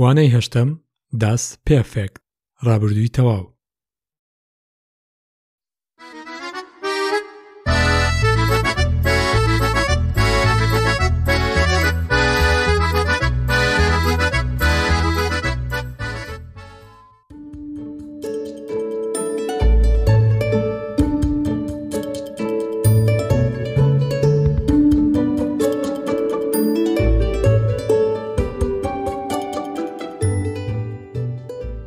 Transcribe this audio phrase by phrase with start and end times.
[0.00, 0.68] وانەی هەشتم
[1.20, 2.22] داس پێفێکت
[2.66, 3.42] ڕابردووی تەواو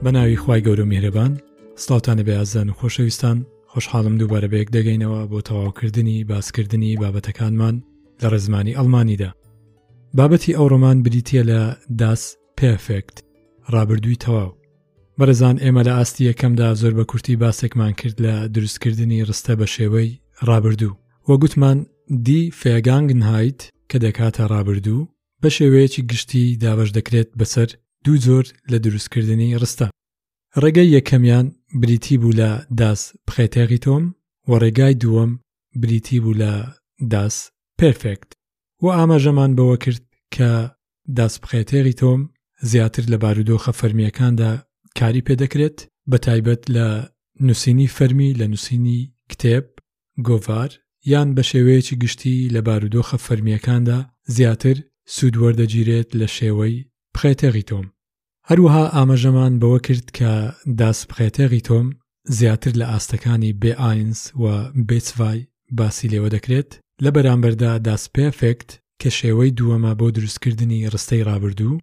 [0.04, 1.32] بە ناوی خی گەورە میهرەبان
[1.84, 3.38] سلاوتانە بێ ئازان و خۆشەویستان
[3.72, 7.76] خۆشحاڵم دووبارە بەیەک دەگەینەوە بۆ تەواوکردنی باسکردنی بابەتەکانمان
[8.22, 9.30] لە ڕێزمانی ئەلمانیدا
[10.18, 11.60] بابەتی ئەو ڕۆمان بریتە لە
[12.02, 12.24] داس
[12.60, 13.18] پێفێکت
[13.74, 14.52] ڕابردووی تەواو
[15.20, 20.10] بەرەزان ئێمە لە ئاستی یەکەمدا زۆر بە کورتی باسێکمان کرد لە دروستکردنی ڕستە بە شێوەی
[20.50, 20.94] ڕابردوو
[21.30, 21.78] وەگوتمان
[22.26, 23.60] دی فێگانگن هایت
[23.90, 25.08] کە دەکاتە ڕابردوو
[25.42, 27.70] بە شێوەیەکی گشتی دابش دەکرێت بەسەر
[28.06, 29.88] دوو جۆر لە دروستکردنی ڕستە
[30.64, 31.48] ڕێگەی یەکەمیان
[31.82, 34.04] بریتی بوو لە داس بخێتێقی تۆم
[34.50, 35.32] و ڕێگای دووەم
[35.82, 36.52] بریتی بوو لە
[37.14, 37.36] داس
[37.82, 38.30] پرفێکت
[38.82, 40.04] و ئاماژەمان بەوە کرد
[40.36, 40.50] کە
[41.18, 42.22] داس بخێتێقی تۆم
[42.72, 44.52] زیاتر لە بارودۆخە فەرمیەکاندا
[45.00, 45.78] کاری پێدەکرێت
[46.12, 46.88] بە تایبەت لە
[47.46, 49.00] نووسینی فەرمی لە نووسینی
[49.32, 49.66] کتێب
[50.28, 50.72] گۆڤار
[51.14, 53.98] یان بە شێوەیەکی گشتی لە بارودۆخە فەرمیەکاندا
[54.38, 54.76] زیاتر
[55.16, 56.78] سوودوەردەگیرێت لە شێوەی
[57.16, 57.88] پخێتێغی تۆم
[58.50, 60.32] هەروەها ئاماژەمان بەوە کرد کە
[60.80, 61.88] داس پخێتێغی تۆم
[62.38, 64.46] زیاتر لە ئاستەکانی بئینس و
[64.88, 65.40] بێچڤای
[65.78, 66.70] باسی لێوە دەکرێت
[67.04, 68.70] لە بەرامبەردا داس پێفێکت
[69.02, 71.74] کە شێوەی دووەمە بۆ دروستکردنی ڕستەی ڕابردوو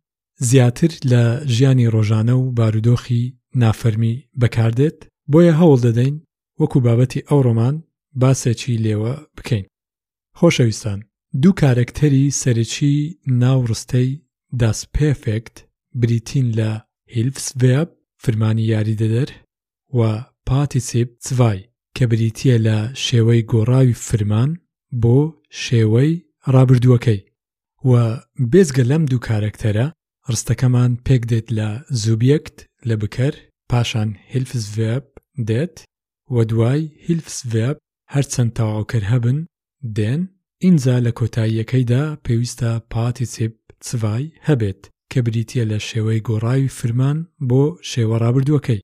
[0.51, 1.23] زیاتر لە
[1.55, 3.23] ژیانی ڕۆژانە و بارودۆخی
[3.61, 4.99] نافەرمی بەکاردێت
[5.33, 6.17] بۆیە هەوڵ دەدەین
[6.61, 7.77] وەکو بابەتی ئەو ڕۆمان
[8.21, 9.65] باسێکی لێوە بکەین
[10.39, 10.99] خۆشەویستان
[11.43, 12.95] دوو کارکتەری سەرەکی
[13.43, 14.09] ناو ڕستەی
[14.59, 15.57] داس پێفێکت
[16.01, 16.71] بریتین لە
[17.17, 17.89] هیلفسڤێب
[18.23, 19.31] فرمانی یاری دەدەر
[19.99, 20.01] و
[20.49, 21.59] پاتیسیب چڤای
[21.97, 24.51] کە بریتە لە شێوەی گۆڕاوی فرمان
[25.03, 25.19] بۆ
[25.65, 26.13] شێوەی
[26.55, 27.21] ڕابردووەکەی
[27.91, 27.93] و
[28.51, 29.87] بێزگە لەم دوو کارکتەرە
[30.31, 31.69] ڕستەکەمان پێک دێت لە
[32.03, 32.57] زوبیەکت
[32.89, 33.35] لە بکەر
[33.71, 35.05] پاشان هیلفسڤێب
[35.49, 35.75] دێت
[36.35, 37.77] و دوای هیلفسڤێب
[38.15, 39.39] هەرچەند تەواوکرد هەبن
[39.97, 40.23] دێن
[40.65, 43.53] ئینجا لە کۆتاییەکەیدا پێویستە پاتیسیب
[43.89, 44.81] سڤای هەبێت
[45.13, 47.19] کە بریتە لە شێوەی گۆڕاوی فرمان
[47.49, 48.81] بۆ شێوە ڕابردووەکەی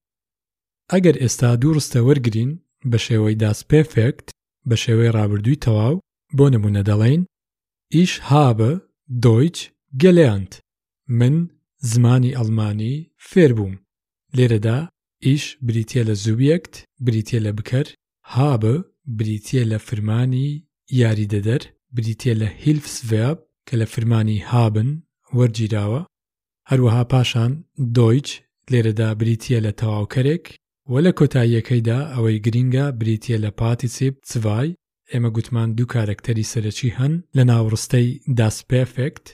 [0.92, 2.50] ئەگەر ئێستا دوورستە وەرگین
[2.90, 4.26] بە شێوەی داسپێفێکت
[4.68, 5.94] بە شێوەی ڕابردووی تەواو
[6.36, 7.22] بۆ نمونە دەڵێن
[7.94, 8.70] ئیش هابە
[9.24, 9.56] دۆیچ
[10.02, 10.50] گەلیاند
[11.18, 11.34] من
[11.90, 12.94] زمانی ئەڵمانی
[13.30, 13.74] فێر بووم
[14.36, 14.78] لێرەدا
[15.26, 16.74] ئیش بریتە لە زوبیەکت
[17.04, 17.86] بریتە لە بکەر
[18.34, 18.74] هابە
[19.18, 20.48] بریتە لە فرمانی
[21.00, 21.62] یاری دەدەر
[21.96, 24.88] بریتە لە هیلفسڤاب کە لە فرمانی هابن
[25.38, 26.02] وەرگیراوە
[26.70, 27.52] هەروەها پاشان
[27.96, 28.28] دۆیچ
[28.72, 30.44] لێرەدا بریتە لە تەواوکەرێک
[30.92, 34.70] وە لە کۆتاییەکەیدا ئەوەی گرینگە بریتە لە پاتیسیب چڤای
[35.12, 39.26] ئێمە گوتمان دوو کارکتەری سەرەکی هەن لە ناوڕستەی داسپێفێکت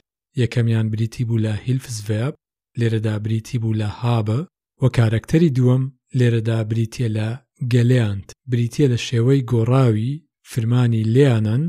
[0.42, 2.34] یەکەمیان بریتی بوو لە هیلفزڤێب
[2.78, 4.38] لێرەدا بریتی بوو لە هابە
[4.82, 5.84] وە کارکتەری دووەم
[6.18, 7.28] لێرەدا بریتە لە
[7.72, 10.10] گەلیاند بریتە لە شێوەی گۆڕاوی
[10.50, 11.62] فرمانی لێیانەن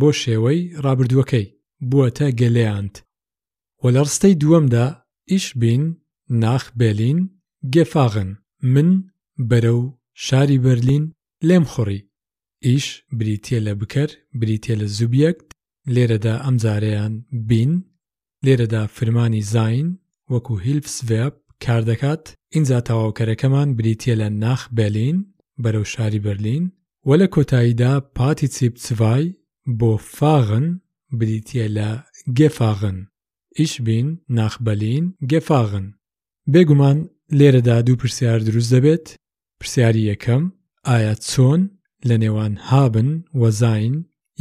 [0.00, 1.46] بۆ شێوەی ڕابردووەکەی
[1.88, 2.94] بووەتە گەلەیاند
[3.82, 4.86] و لە ڕستەی دووەمدا
[5.30, 5.82] ئیش بین
[6.44, 7.18] ناخ بێلین
[7.74, 8.30] گێفاغن
[8.72, 8.88] من
[9.50, 9.82] بەرە و
[10.26, 11.04] شاری بەرلین
[11.48, 12.00] لێم خوڕی
[12.66, 12.86] ئیش
[13.18, 14.10] بریتە لە بکەر
[14.40, 15.48] بریتە لە زوبیەکت
[15.94, 17.14] لێرەدا ئەمجارەیان
[17.48, 17.72] بین
[18.44, 19.88] لێرەدا فرمانی زین
[20.32, 22.24] وەکو هیلفسڤێب کار دەکات
[22.54, 25.18] ئینجا تەواوکەرەکەمان بریتە لە ناخ بەلین
[25.62, 26.64] بەرەو شاری بەرلین
[27.08, 29.24] وە لە کۆتاییدا پاتی چیپچڤای
[29.78, 30.66] بۆ فاغن
[31.18, 31.88] بریتە لە
[32.38, 32.98] گێفاغن
[33.58, 35.86] ئیشبین ناخبەلین گێفاغن
[36.52, 36.98] بێگومان
[37.38, 39.06] لێرەدا دوو پرسیار دروست دەبێت
[39.60, 40.42] پرسیاری یەکەم
[40.88, 41.62] ئایا چۆن
[42.08, 43.08] لە نێوان هابن
[43.40, 43.94] وەزین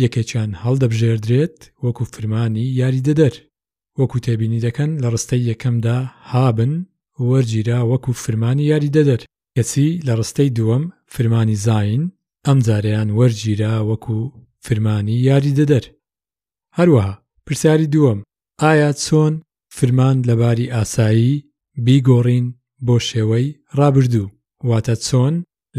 [0.03, 3.35] یەکێکیان هەڵدەبژێردرێت وەکو فرمانی یاری دەدەر
[3.99, 5.99] وەکو تێبینی دەکەن لە ڕستەی یەکەمدا
[6.31, 6.71] هابن
[7.29, 9.21] وەرگیرا وەکو فرمانی یاری دەدەر
[9.57, 10.83] کەچی لە ڕستەی دووەم
[11.13, 12.03] فرمانی زین
[12.47, 14.19] ئەم جارەیان وەرگیرا وەکو
[14.65, 15.85] فرمانی یاری دەدەر
[16.79, 17.13] هەروەها
[17.45, 18.19] پرسیاری دووەم
[18.63, 19.33] ئایا چۆن
[19.77, 21.33] فرمان لەباری ئاسایی
[21.85, 22.45] بیگۆڕین
[22.87, 23.47] بۆ شێوەی
[23.79, 24.31] ڕابردوو
[24.69, 25.33] واتە چۆن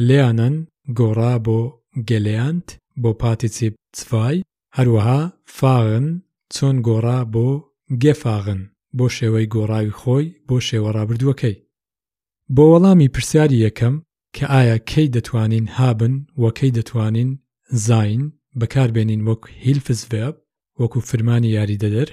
[0.09, 0.55] لیانەن
[0.99, 1.61] گۆڕا بۆ
[2.09, 2.67] گەلیاند
[3.03, 4.43] بۆ پاتیسیب چفای
[4.77, 5.21] هەروەها
[5.59, 6.07] فاغن
[6.55, 7.49] چۆن گۆڕا بۆ
[8.03, 8.61] گێفاغن
[8.97, 11.57] بۆ شێوەی گۆڕاوی خۆی بۆ شێوە ڕابردووەکەی
[12.55, 13.95] بۆ وەڵامی پرسیاری یەکەم
[14.37, 16.13] کە ئایا کەی دەتوانین هابن
[16.43, 17.31] وەکەی دەتوانین
[17.87, 18.21] زین
[18.61, 20.35] بەکاربێنین وەک هیلفزڤب
[20.81, 22.09] وەکو فرمانی یاری دەدەر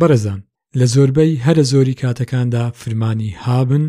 [0.00, 0.40] بەرەزان
[0.78, 3.84] لە زۆربەی هەرە زۆری کاتەکاندا فرمانی هابن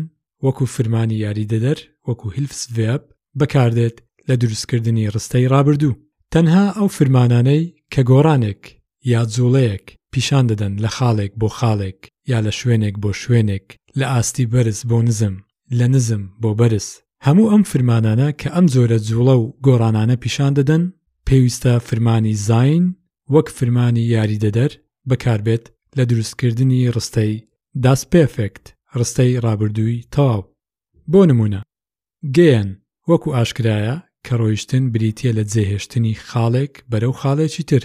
[0.46, 3.02] وەکو فرمانی یاری دەدەر وەکو هیلفسڤێب
[3.40, 3.96] بەکاردێت
[4.28, 5.98] لە دروستکردنی ڕستەی ڕابردوو
[6.32, 7.62] تەنها ئەو فرمانانەی
[7.92, 8.62] کە گۆرانێک
[9.12, 11.98] یا جوڵەیەک پیشان دەدەن لە خاڵێک بۆ خاڵێک
[12.30, 13.66] یا لە شوێنێک بۆ شوێنێک
[13.98, 15.34] لە ئاستی بەرز بۆ نزم
[15.78, 16.88] لە نزم بۆ بەرز
[17.26, 20.82] هەموو ئەم فرمانانە کە ئەم زۆرە جوڵە و گۆرانانە پیشان دەدەن
[21.26, 22.84] پێویستە فرمانی زین
[23.34, 24.72] وەک فرمانی یاریدەدەر
[25.10, 25.64] بەکاربێت
[25.96, 27.32] لە دروستکردنی ڕستەی
[27.84, 28.64] داسپێفێکت
[28.98, 30.42] ڕستەی ڕابردووی تەواو
[31.12, 31.60] بۆ نمونە
[32.36, 32.70] گەیان
[33.10, 33.96] وەکو ئاشکرایە
[34.26, 37.82] کە ڕۆیشتن بریتە لە جێهێشتنی خاڵێک بەرەو خاڵێکی تر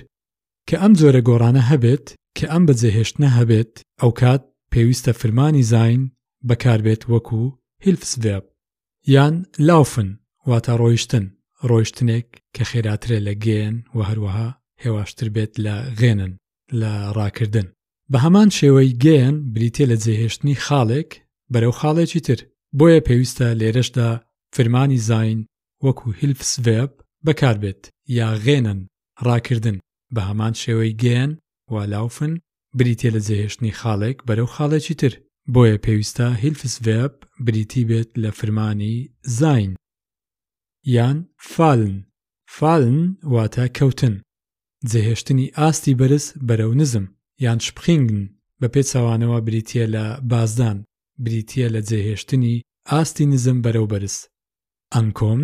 [0.68, 2.06] کە ئەم جۆرە گۆڕانە هەبێت
[2.38, 3.72] کە ئەم بەجێهێشتنە هەبێت
[4.02, 6.02] ئەو کات پێویستە فرمانی زین
[6.50, 7.42] بەکاربێت وەکو
[7.86, 8.46] هیلفسڤێب
[9.16, 9.36] یان
[9.68, 10.10] لاوفن
[10.50, 11.26] واتە ڕۆیشتن
[11.70, 14.50] ڕۆیشتنێک کە خێراترێ لە گێن و هەروەها
[14.86, 16.34] هێواشتر بێت لە غێنن
[16.80, 17.68] لە ڕاکردن
[18.12, 21.12] بە هەمان شێوەی گەیان بریتێ لە جێهێشتنی خاڵێک
[21.54, 22.40] بەرەو خاڵێکی تر
[22.78, 24.10] بۆیە پێویستە لێرەشدا
[24.56, 25.40] فرمانی زین
[25.86, 26.92] وەکو هیلفسڤێب
[27.26, 27.82] بەکاربێت
[28.18, 28.80] یا غێنن
[29.28, 29.78] ڕاکردن
[30.16, 31.32] بە هەمان شێوەی گەیان
[31.74, 32.34] والاوفن
[32.78, 35.14] بریتێ لە جێهێشتنی خاڵێک بەرەو خاڵێکی تر
[35.54, 37.14] بۆیە پێویستە هیلفسڤێب
[37.46, 38.96] بریتی بێت لە فرمانی
[39.40, 39.72] زین
[40.96, 41.18] یان
[41.54, 41.96] فالن
[42.58, 43.00] فالن
[43.34, 44.16] واتە کەوتن
[44.92, 47.06] جێهێشتنی ئاستی بەرز بەرەو نزم
[47.46, 48.22] یان شپخینگن
[48.62, 50.78] بە پێ چاوانەوە بریتە لە بازدان
[51.26, 52.56] بریتە لە جێهێشتنی
[52.92, 54.16] ئاستی نزم بەرەو بەرز
[54.94, 55.44] ئەنکۆم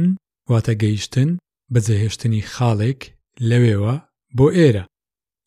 [0.51, 1.29] واتە گەیشتن
[1.73, 3.01] بە جێهێشتنی خاڵێک
[3.49, 3.95] لەوێوە
[4.37, 4.83] بۆ ئێرە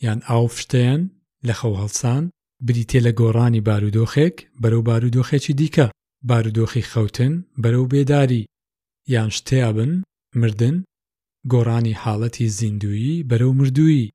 [0.06, 1.00] یان ئاوفشتیان
[1.46, 2.24] لە خەو هەڵسان
[2.66, 5.86] بریتێ لە گۆڕانی بارودۆخێک بەرەو بارودۆخێکی دیکە
[6.28, 7.32] بارودۆخی خەوتن
[7.62, 8.42] بەرەو بێداری
[9.14, 9.90] یان شتیابن
[10.40, 10.76] مردن
[11.52, 14.10] گۆڕانی حاڵەتی زیندویی بەرەو مردووی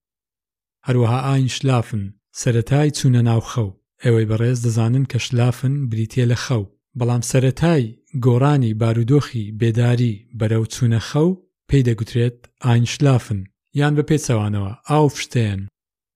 [0.87, 2.03] هەروەها ئاین شلافن
[2.41, 3.69] سەتای چوونە ناو خەو
[4.03, 6.63] ئەوەی بەڕێز دەزانن کە شلافن بریتە لە خەو
[6.99, 7.83] بەڵام سەتای
[8.25, 11.29] گۆڕانی بارودۆخی بێداری بەرەو چوونە خەو
[11.69, 13.39] پێی دەگوترێت ئاین شلافن
[13.79, 15.61] یان بە پێچەوانەوە ئاو فشتێن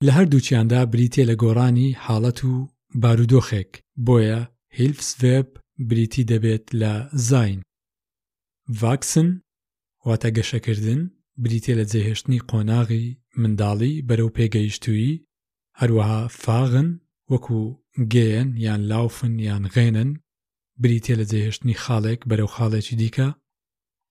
[0.06, 2.54] لە هەردووچیاندا بریتێ لە گۆڕانی حاڵەت و
[3.02, 3.72] بارودۆخێک
[4.06, 4.42] بۆیە
[4.80, 5.48] هیلفسڤێب
[5.90, 6.94] بریتی دەبێت لە
[7.28, 7.60] زین
[8.82, 9.28] ڤاکسن
[10.08, 11.02] واتە گەشەکردن
[11.44, 13.06] بریتێ لە جێهێشتنی قۆناغی
[13.42, 15.22] منداڵی بەرەو پێگەیشتووی
[15.80, 16.90] هەروەها فاغن
[17.32, 17.62] وەکو
[18.14, 20.10] گێن یان لاوفن یان غێنن
[20.82, 23.28] بریتێ لە جێهێشتنی خاڵێک بەرەو خاڵێکی دیکە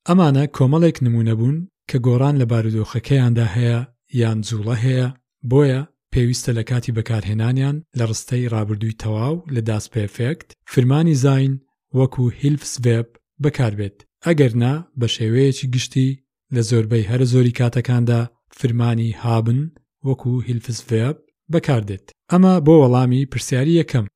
[0.08, 1.58] ئەمانە کۆمەڵێک نمونە بوون
[1.90, 3.80] کە گۆڕان لە بارودۆخەکەیاندا هەیە
[4.20, 5.08] یان جوڵە هەیە
[5.50, 5.80] بۆیە
[6.12, 11.52] پێویستە لە کاتی بەکارهێنانیان لە ڕستەی ڕابردووی تەواو لە داس پێفێکت فرمانی زین
[11.98, 13.08] وەکو هیلفس وێب
[13.42, 13.98] بەکاربێت
[14.28, 16.08] ئەگەرنا بە شێوەیەکی گشتی
[16.54, 18.20] لە زۆربەی هەر زۆری کاتەکاندا
[18.58, 19.58] فرمانی هابن
[20.06, 21.16] وەکو هیلفسڤێب
[21.52, 24.06] بەکاردێت ئەمە بۆ وەڵامی پرسیاری یەکەم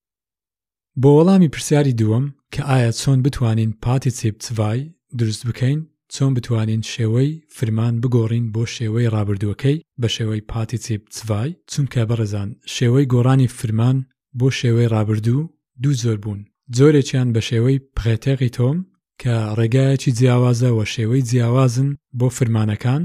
[1.03, 4.81] بۆ وەڵامی پرسیاری دووەم کە ئایا چۆن بتوانین پاتی چێبچڤای
[5.19, 5.81] دروست بکەین
[6.15, 13.09] چۆن بتوانین شێوەی فرمان بگۆڕین بۆ شێوەی ڕابردووەکەی بە شێوەی پاتی چێبچڤای چونکە بەڕێزان شێوەی
[13.13, 13.97] گۆڕانی فرمان
[14.41, 15.43] بۆ شێوەی ڕابردوو
[15.83, 16.41] دوو زۆر بوون
[16.77, 18.79] جۆرێکیان بە شێوەی پڕێتەقی تۆم
[19.23, 21.89] کە ڕێگایەکی جیاوازە وە شێوەی جیاوازن
[22.19, 23.03] بۆ فرمانەکان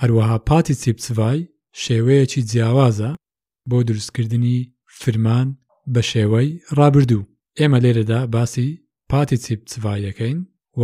[0.00, 1.40] هەروەها پاتی چیپچڤای
[1.84, 3.10] شێوەیەکی جیاوازە
[3.70, 4.58] بۆ دروستکردنی
[5.00, 5.48] فرمان
[5.94, 7.28] بە شێوەی ڕابردوو
[7.58, 8.68] ئێمە لێرەدا باسی
[9.10, 10.38] پاتی چیپچڤای یەکەین
[10.80, 10.82] و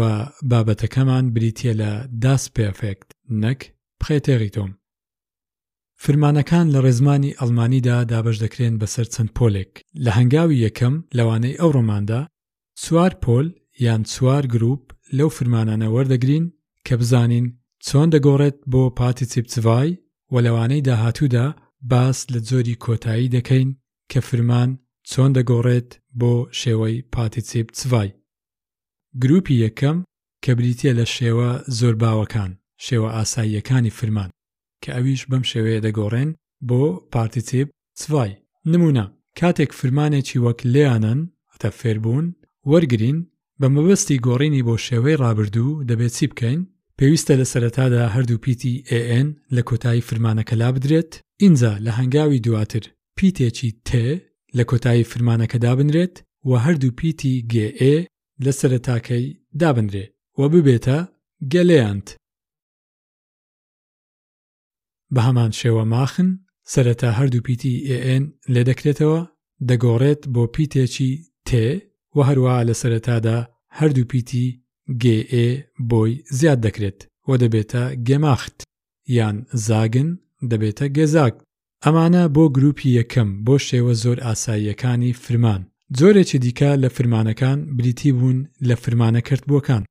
[0.50, 1.90] بابەتەکەمان بریتە لە
[2.22, 3.08] داس پێفێکت
[3.42, 3.60] نەک
[4.00, 4.70] پخێتێغی تۆم
[6.02, 9.72] فرمانەکان لە ڕێزمانی ئەڵمانیدا دابش دەکرێن بەسەر چەند پۆلێک
[10.04, 12.20] لە هەنگاوی یەکەم لەوانەی ئەو ڕۆماندا
[12.84, 13.46] سوار پۆل
[13.86, 14.82] یان چوار گروپ
[15.18, 16.44] لەو فرمانانە وەردەگرین
[16.86, 17.46] کە بزانین
[17.86, 19.88] چۆن دەگۆڕێت بۆ پاتیسیپچڤای
[20.32, 21.46] و لەوانەی داهاتوودا
[21.90, 23.68] باس لە جۆری کۆتایی دەکەین
[24.10, 24.70] کە فرمان
[25.10, 28.10] چۆن دەگۆڕێت بۆ شێوەی پاتیسیپچڤای
[29.22, 29.98] گروپی یەکەم
[30.44, 32.50] کە بریتە لە شێوە زۆر باوەکان
[32.86, 34.30] شێوە ئاساییەکانی فرمان
[34.82, 36.30] کە ئەویش بەم شێوەیە دەگۆڕێن
[36.68, 36.82] بۆ
[37.12, 37.68] پارتیسیب
[38.02, 38.32] سوای
[38.72, 39.06] نمونە
[39.38, 41.20] کاتێک فرمانێکی وەک لێیانەن
[41.52, 42.26] هەتە فێربوون
[42.70, 43.18] وەرگین
[43.60, 46.60] بە مەبەستی گۆڕینی بۆ شێوەی ڕابردوو دەبێت چی بکەین
[46.98, 51.10] پێویستە لە سەرەتادا هەردوو پیتی ئN لە کۆتایی فرمانەکە لا بدرێت
[51.42, 52.84] ئینجا لە هەنگاوی دواتر
[53.18, 53.90] پیتێکی T
[54.56, 56.14] لە کۆتایی فرمانەکەدا بنرێت
[56.48, 57.94] و هەردوو پیتی GA
[58.44, 59.26] لە سەرەتاکەی
[59.60, 60.06] دابنرێ
[60.38, 60.98] و ببێتە
[61.52, 62.06] گەلەیاند
[65.14, 66.28] بە هەمان شێوە ماخن
[66.72, 67.72] سەرەتا هەردوو پیتی
[68.04, 68.22] ئN
[68.52, 69.20] لێ دەکرێتەوە
[69.68, 71.10] دەگۆڕێت بۆ پیتێکی
[71.48, 71.50] T
[72.18, 73.36] و هەروە لە سەرەتادا
[73.78, 74.46] هەردوو پیتی
[75.02, 75.18] گA
[75.90, 76.98] بۆی زیاد دەکرێت
[77.28, 78.56] و دەبێتە گێماخت
[79.18, 79.36] یان
[79.68, 80.08] زاگن
[80.50, 81.34] دەبێتە گێزاک
[81.84, 85.62] ئەمانە بۆ گروپی یەکەم بۆ شێوە زۆر ئاساییەکانی فرمان
[85.98, 89.82] جۆرێکی دیکە لە فرمانەکان بریتی بوون لە فرمانە کردبووەکان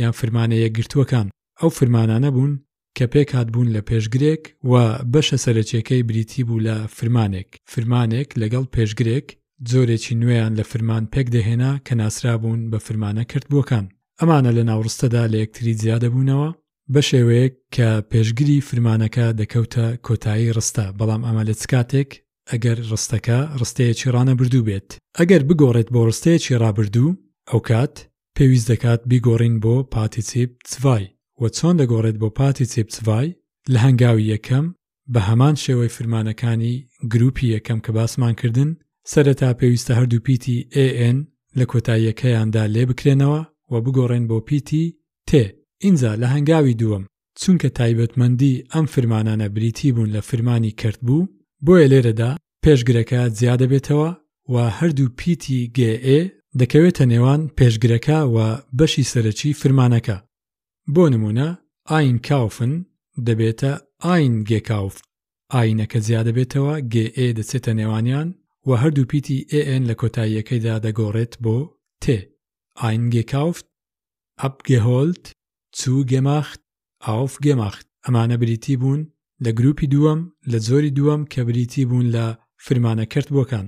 [0.00, 1.26] یان فرمانەیە گرتووەکان
[1.60, 2.52] ئەو فرمانانە بوون
[2.98, 4.74] کە پێک هاتبوون لە پێشگرێک و
[5.12, 9.28] بەشە سەرچێکەی بریتی بوو لە فرمانێک فرمانێک لەگەڵ پێشگرێک
[9.70, 13.86] جۆرێکی نوێیان لە فرمان پێک دەهێنا کە ناسرابوون بە فرمانە کردبووەکان
[14.20, 16.48] ئەمانە لە ناوڕستەدا لە یەکتری زیادەبوونەوە
[16.92, 22.10] بە شێوەیەک کە پێشگیری فرمانەکە دەکەوتە کۆتایی ڕستە بەڵام ئەمە لە چکاتێک
[22.50, 24.88] ئەگەر ڕستەکە ڕستەیەکی ڕانە بردوو بێت
[25.18, 27.16] ئەگەر بگۆڕێت بۆ ڕستەیەکی ڕابردوو
[27.50, 27.94] ئەو کات
[28.36, 31.04] پێویست دەکات بیگۆڕین بۆ پاتیسیب چڤای
[31.40, 33.28] و چۆن دەگۆڕێت بۆ پاتیسیب چڤای
[33.72, 34.66] لە هەنگاوی یەکەم
[35.12, 36.74] بە هەمان شێوەی فرمانەکانی
[37.12, 38.70] گروپی یەکەم کە باسمان کردن
[39.10, 40.56] سەرەتا پێویستە هەردوو پیتی
[41.08, 41.16] AN
[41.58, 43.40] لە کۆتاییەکەیاندا لێ بکرێنەوە
[43.72, 44.84] و بگۆڕێن بۆ پیتی
[45.30, 45.34] T
[45.84, 47.04] اینجا لە هەنگاوی دووەم
[47.40, 51.28] چونکە تایبەتمەندی ئەم فرمانانە بریتی بوون لە فرمانی کرد بوو
[51.66, 52.30] بۆیە لێرەدا
[52.64, 54.10] پێشگرەکە زیادە بێتەوە
[54.52, 55.92] و هەردوو پیتی گA
[56.60, 58.36] دەکەوێتە نێوان پێشگرەکە و
[58.78, 60.16] بەشی سەرەکی فرمانەکە
[60.94, 61.48] بۆ نمونە
[61.90, 62.72] ئاین کاوفن
[63.26, 63.72] دەبێتە
[64.04, 64.94] ئاین گێکاوف
[65.54, 67.04] ئاینەکە زیادە بێتەوە گA
[67.38, 68.28] دەچێتە نێوانیان
[68.66, 71.56] و هەردوو پیتی ئN لە کۆتاییەکەیدا دەگۆڕێت بۆ
[72.02, 72.06] ت
[72.82, 73.66] ئاینگێکاوفت
[74.42, 75.24] ئەپگەهۆلت
[75.78, 76.60] چوو گەماخت
[77.06, 79.02] ئاوف گەماخت ئەمانە بریتی بوون
[79.44, 80.20] لە گروپی دووەم
[80.52, 82.24] لە زۆری دووەم کە بریتی بوون لە
[82.64, 83.66] فرمانەکرد بۆکان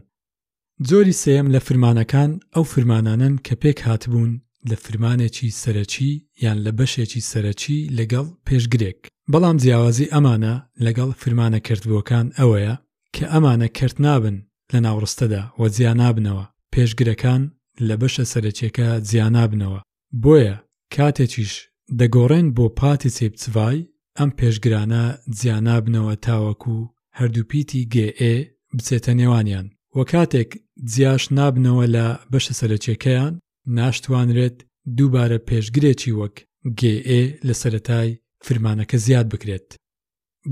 [0.89, 4.33] زۆری سێم لە فرمانەکان ئەو فرمانانن کە پێک هاتبوون
[4.71, 6.11] لە فرمانێکی سەرەکی
[6.45, 9.01] یان لە بەشێکی سەرەکی لەگەڵ پێشگرێک
[9.33, 10.55] بەڵام جیاوازی ئەمانە
[10.87, 12.75] لەگەڵ فرمانە کردبووەکان ئەوەیە
[13.17, 14.37] کە ئەمانە کرد نابن
[14.73, 16.45] لە ناوڕستەدا وە زیانابنەوە
[16.75, 17.43] پێشگرەکان
[17.89, 19.81] لە بەشە سەرچێکە زیانابنەوە
[20.23, 20.57] بۆیە
[20.95, 21.53] کاتێکیش
[21.99, 23.79] دەگۆڕێن بۆ پاتی سێبچڤای
[24.19, 25.05] ئەم پێشگرانە
[25.41, 26.77] زیانابنەوە تاوەکو
[27.19, 28.35] هەردووپیتی گئێ
[28.77, 29.67] بچێتە نێوانیان
[29.97, 30.51] وە کاتێک
[30.93, 33.35] جیاش نابنەوە لە بەشە سەرچێکەیان
[33.77, 34.59] ناشتوانرێت
[34.97, 36.37] دووبارە پێشگرێکی وەک
[36.81, 38.09] گئێ لە سەتای
[38.47, 39.69] فرمانەکە زیاد بکرێت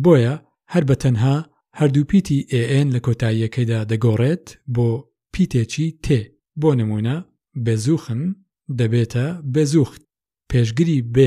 [0.05, 0.35] بۆیە
[0.73, 1.37] هەر بە تەنها
[1.81, 2.39] هەردوو پیتی
[2.77, 4.89] ئN لە کۆتاییەکەیدا دەگۆڕێت بۆ
[5.35, 6.09] پیتێکی T
[6.61, 7.17] بۆ نمونە
[7.65, 8.23] بێزوخن
[8.79, 10.03] دەبێتە بێزوخت
[10.51, 11.19] پێشگری B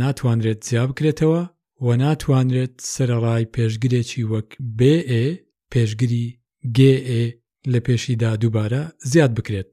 [0.00, 1.42] ناتوانرێت جیا بکرێتەوە
[1.84, 4.94] و ناتوانرێت سەرڕای پێشگرێکی وەک بێ
[5.72, 6.26] پێشگری
[6.76, 6.94] گێ
[7.72, 9.72] لە پێشیدا دووبارە زیاد بکرێت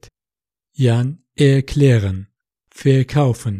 [0.86, 1.08] یان
[1.40, 2.18] ئێکلێغن
[2.78, 3.58] فێکاوفن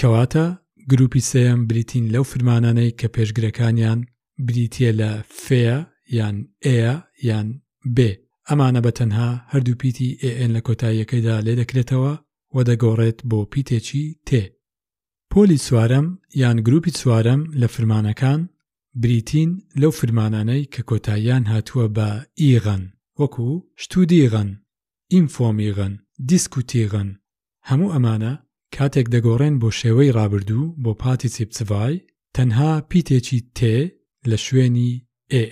[0.00, 0.46] کەواتە
[0.90, 4.00] گروپی سەیەم بریتین لەو فرمانانەی کە پێشگرەکانیان
[4.46, 5.10] بریتە لە
[5.44, 5.76] فەیە
[6.18, 6.94] یان ئەیە
[7.28, 7.48] یان
[7.96, 8.10] بێ
[8.48, 10.08] ئەمانە بە تەنها هەردوو پیتی
[10.42, 12.14] ئN لە کۆتاییەکەیدا لێ دەکرێتەوە
[12.54, 14.42] و دەگۆڕێت بۆ پیتێکی تێ
[15.32, 16.06] پۆلی سوارەم
[16.42, 18.40] یان گروپی سوارەم لە فرمانەکان
[19.02, 22.08] بریتین لەو فرمانانەی کە کۆتاییان هاتووە بە
[22.42, 22.82] ئیغەن
[23.20, 23.48] وەکو
[23.82, 24.50] شتودیغەن
[25.12, 25.94] ئینفۆمیغەن
[26.28, 27.08] دیسکوتیغەن
[27.68, 28.32] هەموو ئەمانە
[28.76, 31.94] کاتێک دەگۆڕێن بۆ شێوەی ڕابردوو بۆ پاتی سیپچڤای
[32.36, 33.76] تەنها پیتێکی تێ
[34.30, 34.90] لە شوێنی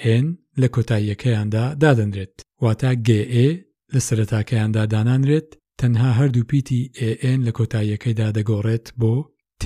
[0.05, 0.27] AN
[0.61, 3.47] لە کۆتاییەکەیاندا دادەنرێت واتە GA
[3.95, 6.81] لە سەرەتاکەیاندا دانانرێت تەنها هەردوو پیتی
[7.31, 9.15] AN لە کۆتاییەکەیدا دەگۆڕێت بۆ
[9.63, 9.65] T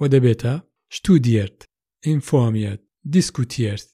[0.00, 0.54] و دەبێتە
[0.96, 1.58] شتودیرت
[2.06, 2.80] ئینفۆمیت
[3.14, 3.88] دیسکوتیرت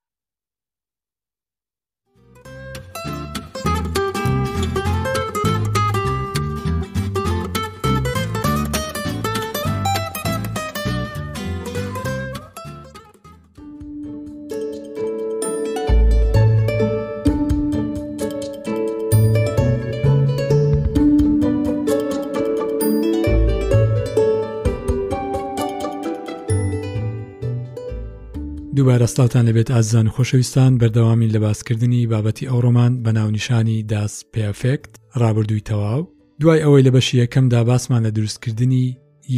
[28.78, 34.90] دووبارە سلاوتان لەبێت ئازان خۆشەویستان بەردەوامی لە باسکردنی بابەتی ئەوڕۆمان بە ناونیشانی داس پێفکت
[35.20, 36.02] ڕابردووی تەواو
[36.42, 38.84] دوای ئەوەی لە بەشی یەکەمدا باسمان لە دروستکردنی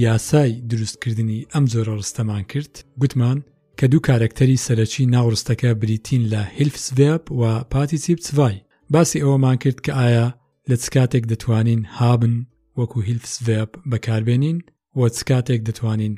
[0.05, 3.39] یاسای دروستکردنی ئەم زۆرە ڕستەمان کرد گوتمان
[3.79, 8.55] کە دوو کارکتەری سەرەکی ناوڕستەکە بریتین لە هیلفسڤێب و پاتیسیبسڤای
[8.95, 10.27] باسی ئەوەمان کرد کە ئایا
[10.71, 12.35] لە چکاتێک دەتوانین هابن
[12.79, 14.59] وەکو هیلفسڤێب بەکاربێنین
[14.99, 16.15] وە چکاتێک دەتوانین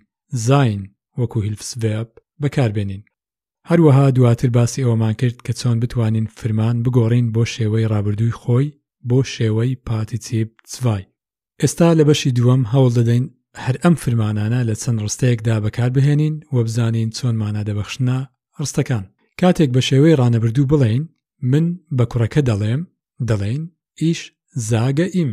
[0.46, 0.80] زین
[1.20, 2.08] وەکو هیلفسڤێب
[2.42, 3.02] بەکاربێنین
[3.70, 8.66] هەروەها دواتر باسی ئەومان کرد کە چۆن بتوانین فرمان بگۆڕین بۆ شێوەی ڕابردووی خۆی
[9.10, 11.04] بۆ شێوەی پاتیچیب چوای
[11.62, 13.26] ئێستا لە بەشی دووەم هەوڵ دەدەین
[13.64, 18.16] هەر ئەم فرمانانە لە چەند ڕستەیەکدا بەکاربهێنین و بزانین چۆن مانادەبەخشنا
[18.60, 19.04] ڕستەکان
[19.40, 21.04] کاتێک بە شێوەی ڕانەبردوو بڵێین
[21.50, 21.66] من
[21.96, 22.82] بە کوڕەکە دەڵێم
[23.28, 23.62] دەڵێن
[24.02, 24.20] ئیش
[24.70, 25.32] زاگە ئیم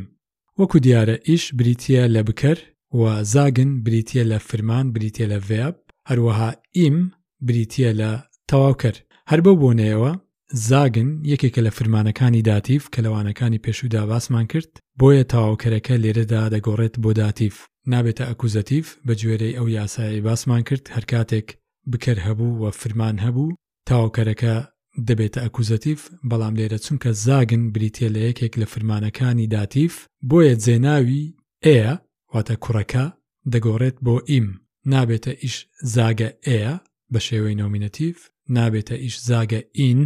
[0.60, 2.58] وەکو دیارە ئیش بریتە لە بکەر
[3.00, 5.76] و زاگن بریتە لە فرمان بریتە لە ڤێب
[6.10, 6.98] هەروەها ئیم
[7.48, 8.12] بریتە لە
[8.50, 8.98] تەواوکرد
[9.32, 10.12] هەر بەو بۆنەیەوە
[10.70, 14.72] زاگن یەکێکە لە فرمانەکانی داتیف کە لەوانەکانی پێشودا باسمان کرد
[15.02, 17.56] بۆیە تەواوکەرەکە لێرەدا دەگۆڕێت بۆ داتیف
[17.92, 21.48] نابێتە ئەکوزەتیف بە گوێرەی ئەو یاسایی باسمان کرد هەر کاتێک
[21.92, 23.50] بکەر هەبوو و فرمان هەبوو
[23.90, 24.56] تاوکەرەکە
[25.08, 29.94] دەبێتە ئەکوزەتیف بەڵام لێرە چونکە زاگن بریتە لە یەکێک لە فرمانەکانی داتیف
[30.30, 31.24] بۆیە جێناوی
[31.66, 31.92] ئەیە
[32.34, 33.06] واتە کوڕەکە
[33.54, 34.48] دەگۆڕێت بۆ ئیم
[34.94, 35.56] نابێتە ئیش
[35.96, 36.74] زاگە ئەیە
[37.14, 38.18] بە شێوەی نۆمینەتیف
[38.56, 40.00] نابێتە ئیش زاگە ئین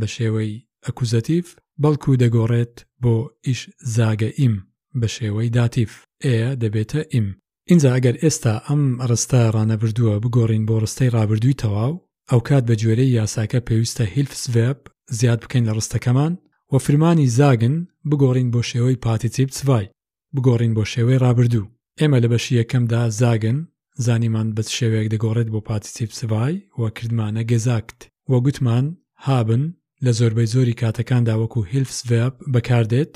[0.00, 0.52] بە شێوەی
[0.86, 1.46] ئەکوزەتیف
[1.82, 3.14] بەڵکو دەگۆڕێت بۆ
[3.46, 3.60] ئیش
[3.96, 4.54] زاگە ئیم
[5.00, 5.92] بە شێوەی داتیف
[6.24, 7.26] ئەیە دەبێتە ئیم
[7.70, 11.92] اینجا ئەگەر ئێستا ئەم ڕستە ڕانەبردووە بگۆڕین بۆ ڕستەی ڕابردووی تەواو
[12.30, 14.78] ئەو کات بە جوێرەی یاساکە پێویستە هیلفسڤب
[15.18, 16.32] زیاد بکەین لە ڕستەکەمان
[16.72, 17.74] و فرمانی زاگن
[18.10, 19.86] بگۆڕین بۆ شێوەی پاتیتیب سوای
[20.34, 23.58] بگۆڕین بۆ شێوەی ڕابردوو ئێمە لە بەشی یەکەمدا زاگن
[24.04, 27.98] زانیمان بەس شێوەیەک دەگۆڕێت بۆ پاتیسیب سوای وە کردمانە گەزاکت
[28.30, 28.86] وە گوتمان
[29.26, 29.62] هابن
[30.04, 33.14] لە زۆربەی زۆری کاتەکاندا وەکو هلفسڤب بەکاردێت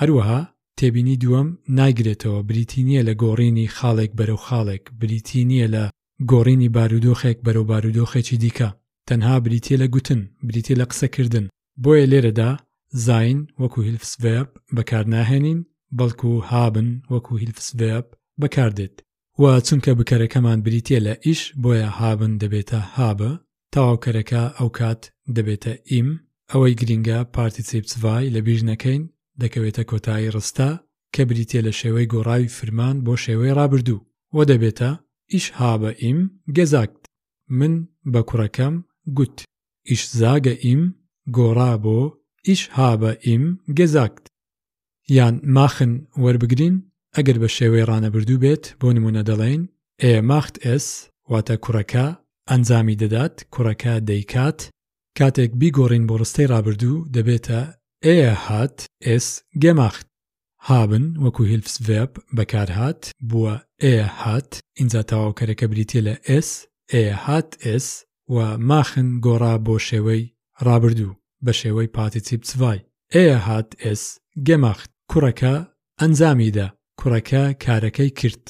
[0.00, 0.40] هەروەها
[0.78, 1.48] تێبینی دووەم
[1.80, 5.84] ناگرێتەوە بریتی نییە لە گۆڕینی خاڵێک بەرەو خاڵێک بریتی نییە لە
[6.32, 8.68] گۆڕینی بارودۆخێک بەرەو بارودۆخێکی دیکە
[9.08, 11.46] تەنها بریتە لە گوتن بریتە لە قسەکردن
[11.84, 12.50] بۆیە لێرەدا
[13.06, 15.60] زین وەکو هلفسڤب بەکارناهێنین
[15.98, 18.06] بەڵکو هابن وەکو هلفسڤب
[18.40, 18.96] بەکاردێت
[19.42, 23.30] و چونکە بکەرەکەمان بریتە لە ئیش بۆیە هابن دەبێتە هابە
[23.74, 25.02] تاواوکەرەکە ئەو کات
[25.36, 26.08] دەبێتە ئیم
[26.50, 29.02] ئەوەی گرینگە پارتیسیپسڤای لە بیژ نەکەین
[29.40, 30.70] دەکەوێتە کۆتایی ڕستا
[31.14, 34.04] کە بریتە لە شێوەی گۆڕاوی فرمان بۆ شێوەی ڕابردوو
[34.36, 34.90] وە دەبێتە
[35.32, 36.20] ئیش هابە ئیم
[36.56, 37.02] گەزاکت
[37.58, 37.74] من
[38.12, 38.74] بە کوڕەکەم
[39.16, 39.36] گوت
[39.90, 40.82] ئیش زاگە ئیم
[41.36, 42.00] گۆڕا بۆ
[42.48, 43.44] ئیش هابە ئیم
[43.78, 44.24] گەزاکت
[45.16, 45.92] یان ماخن
[46.22, 46.76] وەربگرین
[47.18, 49.60] ئەگەر بە شێوەی ڕانەبردوو بێت بۆ نمونە دەڵێن
[50.04, 50.86] ئێ ماخت ئس
[51.32, 52.06] واتە کوڕەکە
[52.50, 54.60] ئەنجامی دەدات کوڕەکە دەیکات
[55.18, 57.60] کاتێک بیگۆڕین بۆ ڕستەی ڕابردوو دەبێتە
[58.06, 58.76] ئێ هات
[59.14, 59.26] ئس
[59.62, 60.06] گەماخت
[60.68, 66.50] هابن وەکو هیلفس وێب بەکارهات بووە ئێ هات ئینجا تاواکەرەکە بریتە لە ئس
[66.92, 67.86] ئێ هات ئس
[68.34, 68.36] و
[68.70, 70.22] ماخن گۆڕا بۆ شێوەی
[70.66, 72.80] ڕابردوو بە شێوەی پاتیچیب چوای
[73.14, 74.02] ئێ هات ئس
[74.48, 75.54] گەماخت کوڕەکە
[76.00, 76.68] ئەنجامیدا
[77.00, 78.42] کوڕەکە کارەکەی کرد.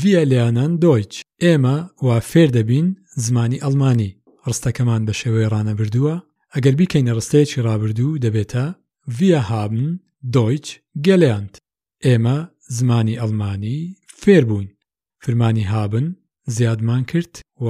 [0.00, 1.12] ڤیالیانان دۆیچ
[1.44, 1.76] ئێمە
[2.06, 2.86] وا فێر دەبین
[3.26, 4.10] زمانی ئەڵمانی
[4.48, 6.14] ڕستەکەمان بە شێوەی ڕانەبردووە
[6.54, 8.66] ئەگەر بیکەینە ڕستەیەکی ڕابردوو دەبێتە
[9.16, 9.86] ڤیا هابن
[10.34, 10.66] دۆیچ
[11.06, 11.52] گەلیاند
[12.06, 12.36] ئێمە
[12.78, 13.78] زمانی ئەڵمانی
[14.20, 14.70] فێر بووین
[15.22, 16.06] فرمانی هابن
[16.56, 17.32] زیادمان کرد
[17.64, 17.66] و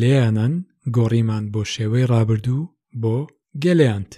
[0.00, 0.54] لێیانەن
[0.96, 2.62] گۆڕیمان بۆ شێوەی ڕابردوو
[3.02, 3.16] بۆ
[3.64, 4.10] گەلیاند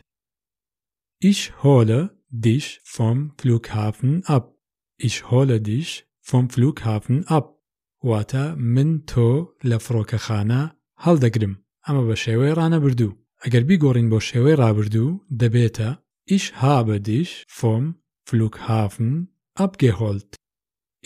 [1.25, 2.03] ئیش هۆلە
[2.45, 4.47] دیش فۆم فلوکهافن ئەپ
[4.99, 7.53] Ich hole dich vom Flughafen ab.
[8.05, 9.27] واتە من تۆ
[9.71, 10.61] لە فڕۆکەخانە
[11.05, 11.55] هەڵدەگرم
[11.85, 15.91] ئەمە بە شێوەی ڕانەبردوو ئەگەر بیگۆڕین بۆ شێوەی ڕابردوو دەبێتە
[16.31, 17.85] ئیش هابەدیش فۆم
[18.29, 19.13] فلوکهافن
[19.59, 20.31] ئەبگەهۆلت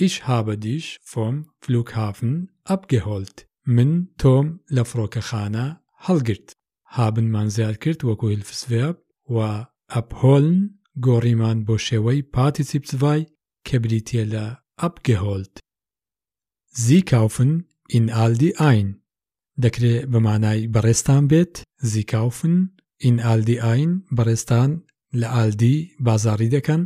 [0.00, 2.34] ئیش هابەدیش فۆم فلوکهافن
[2.68, 3.38] ئەبگەهۆلت
[3.76, 5.66] من تۆم لە فڕۆکەخانە
[6.06, 6.48] هەڵگرت
[6.96, 8.96] هابنمان زیاد کرد وەکو هیلفسڤێب
[9.34, 9.36] و
[9.94, 10.58] ئەپهۆلن
[11.06, 13.22] گۆڕیمان بۆ شێوەی پاتیسیپسڤای
[13.64, 14.46] che Britiella
[14.76, 15.58] abgeholt.
[16.72, 17.50] Sie kaufen
[17.98, 18.88] in Aldi ein.
[19.66, 21.54] دەکرێت بە مانای بەڕێستان بێت
[21.92, 22.56] زیکاوفن
[23.04, 24.70] ئین ئالدی ئاین بەڕێستان
[25.20, 26.80] لە ئالدی بازاری دەکەن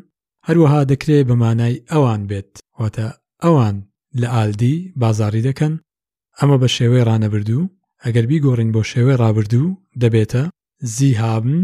[0.49, 3.07] هەروەها دەکرێت بە مانای ئەوان بێت واتە
[3.45, 3.77] ئەوان
[4.21, 5.73] لە ئالدی بازاری دەکەن
[6.39, 7.71] ئەمە بە شێوەی ڕانەبردوو
[8.05, 10.45] ئەگەر بیگۆڕین بۆ شێوەی ڕابردوو دەبێتە
[10.97, 11.57] زی هابن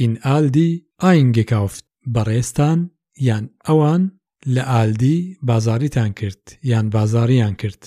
[0.00, 0.70] ئین ئالدی
[1.02, 2.78] ئاینگەکاوفت بەڕێستان
[3.28, 4.02] یان ئەوان
[4.54, 7.82] لە ئالدی بازاریتان کرد یان بازاریان کرد.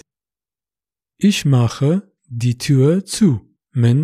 [1.24, 1.94] ئیش ماخە
[2.41, 3.34] دیتووە چوو
[3.82, 4.00] من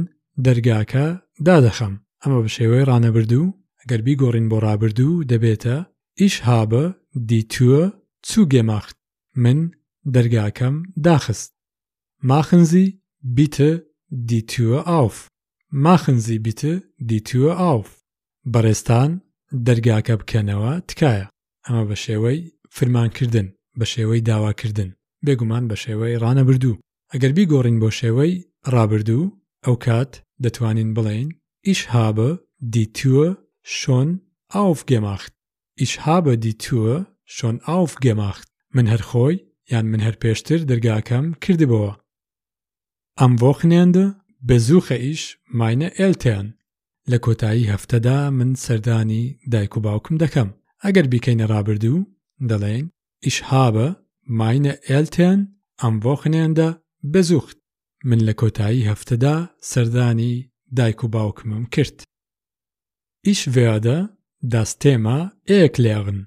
[0.45, 1.05] دەرگاکە
[1.47, 5.77] دادەخەم ئەمە بە شێوەی ڕانەبردوو ئەگەربی گۆڕین بۆ ڕابردوو دەبێتە
[6.21, 6.83] ئیش هابە
[7.29, 7.83] دیتووە
[8.27, 8.95] چوو گێماخت
[9.43, 9.59] من
[10.15, 11.49] دەرگاکەم داخست.
[12.29, 12.85] ماخنزی
[13.37, 13.69] بیتە
[14.29, 15.17] دیتووە ئاوف.
[15.85, 16.71] ماخنزی بیتە
[17.09, 17.89] دیتووە ئاوف.
[18.53, 19.11] بەڕێستان
[19.67, 21.25] دەرگاکە بکەنەوە تکایە.
[21.65, 22.39] ئەمە بە شێوەی
[22.75, 23.47] فرمانکردن
[23.79, 24.89] بە شێوەی داواکردن
[25.25, 26.79] بێگومان بە شێوەی ڕانەبردوو
[27.11, 28.33] ئەگەر بیگۆڕین بۆ شێوەی
[28.73, 29.31] ڕابردوو
[29.65, 30.11] ئەو کات
[30.43, 31.27] دەتوانین بڵێن
[31.67, 32.29] ئیشهابە
[32.73, 33.29] دیتووە
[33.79, 34.09] شۆن
[34.53, 35.33] ئاوفگێماخت
[35.81, 36.97] ئیشهابە دیتووە
[37.35, 39.35] شۆن ئاوفگێماخت من هەر خۆی
[39.71, 41.91] یان من هەر پێشتر دەرگاکەم کردبەوە
[43.19, 44.05] ئەم بۆ خوێندە
[44.47, 45.21] بەزووخە ئیش
[45.57, 46.47] ماینە ئێلتیان
[47.11, 50.49] لە کۆتایی هەفتەدا من سەردانی دایک و باوکم دەکەم
[50.85, 52.07] ئەگەر بیکەینە ڕابردوو
[52.49, 52.85] دەڵێن
[53.25, 53.87] ئیشهابە
[54.39, 55.39] ماینە ئێلتێن
[55.81, 56.69] ئەم بۆ خنێندە
[57.13, 57.57] بەزوخت
[58.09, 59.35] من لە کۆتایی هەفتەدا
[59.71, 60.33] سەردانی
[60.77, 61.97] دایک و باوکمم کرد.
[63.27, 63.97] ئیش وێدە
[64.53, 65.19] داستێما
[65.51, 66.19] ئێکلێغن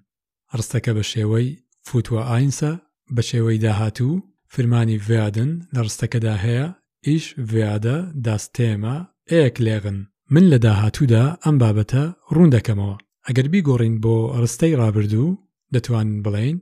[0.58, 1.48] ڕستەکە بە شێوەی
[1.86, 2.72] فوتوە ئاینسە
[3.14, 4.14] بە شێوەی داهاتوو
[4.52, 6.66] فرمانی وێدن لە ڕستەکەدا هەیە
[7.08, 8.96] ئیش وێدە داستێما
[9.32, 9.98] ئێکلێغن
[10.34, 12.02] من لە داهاتوودا ئەم بابەتە
[12.34, 12.96] ڕوون دەکەمەوە.
[13.28, 15.36] ئەگەر بیگۆڕین بۆ ڕستەی ڕابردوو
[15.74, 16.56] دەتوان بڵین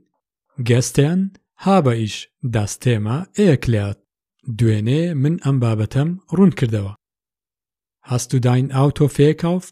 [0.69, 1.19] گەستیان
[1.63, 2.15] ها بە ئیش
[2.53, 3.99] داستێمە ئەیەکلات
[4.57, 6.93] دوێنێ من ئەم بابەتەم ڕوون کردەوە
[8.11, 9.63] هەستوداین ئاوتۆ فێکاف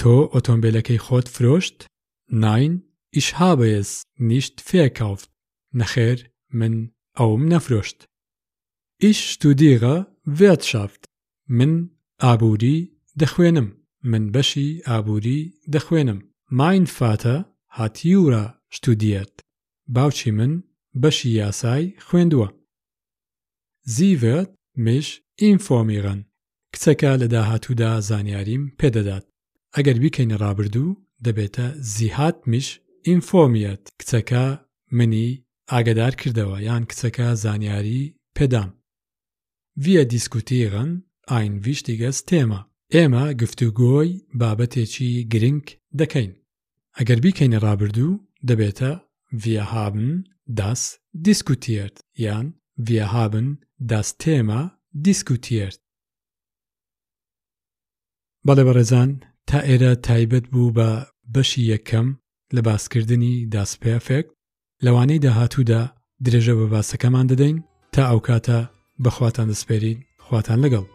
[0.00, 1.76] تۆ ئۆتۆمبیلەکەی خۆت فرۆشت
[2.44, 2.72] ناین
[3.16, 3.90] ئیشها بەیس
[4.28, 5.20] نیشت فێکاف
[5.80, 6.18] نەخێر
[6.58, 6.74] من
[7.18, 7.98] ئەوم نەفرۆشت
[9.04, 9.96] ئیش شتودیغە
[10.38, 11.02] وێتشافت
[11.58, 11.72] من
[12.22, 12.78] ئابووری
[13.22, 13.68] دەخوێنم
[14.10, 15.38] من بەشی ئابووری
[15.74, 16.20] دەخوێنم
[16.60, 17.36] ماین فاتە
[17.78, 18.44] هاتیورە
[18.76, 19.32] شتودیەت
[19.96, 20.52] باوچی من
[21.02, 22.48] بەشی یاسای خوێندووە
[23.94, 24.50] زیڤێت
[24.84, 25.06] مش
[25.42, 26.20] ئینفۆمیغن
[26.74, 29.24] کچەکە لە داهاتوودا زانیاریم پێدەدات
[29.76, 32.66] ئەگەر بیکەینە ڕابردوو دەبێتە زیهات میش
[33.06, 34.44] ئینفۆمیەت کچەکە
[34.98, 35.28] منی
[35.72, 38.02] ئاگدار کردەوە یان کچەکە زانیاری
[38.36, 38.70] پێدام
[39.84, 40.90] ویە دیسکوتیغن
[41.30, 42.60] ئاین ویشتیگەس تێمە
[42.94, 44.10] ئێمە گفتوگۆی
[44.40, 45.64] بابەتێکی گرنگ
[46.00, 46.32] دەکەین
[46.98, 48.92] ئەگەر بیکەینە ڕابردوو دەبێتە
[49.42, 50.08] ڤیاهابن
[50.58, 50.82] داس
[51.26, 52.46] دیسکوتیرد یان
[52.86, 53.46] ڤیاهابن
[53.90, 54.62] داس تێما
[55.06, 55.78] دیسکوتیرد
[58.46, 59.10] بەڵێ بەڕێزان
[59.48, 60.90] تا ئێرە تایبەت بوو بە
[61.34, 62.08] بەشی یەکەم
[62.54, 64.26] لە باسکردنی داسپێفێک
[64.84, 65.82] لەوانەی داهاتوودا
[66.24, 67.56] درێژە بە باسەکەمان دەدەین
[67.94, 68.58] تا ئەو کاتە
[69.04, 70.86] بەخواتان دەسپێرین خواتان لەگەڵ